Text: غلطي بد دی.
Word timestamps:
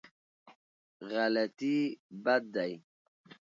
غلطي 1.11 1.77
بد 2.23 2.43
دی. 2.53 2.71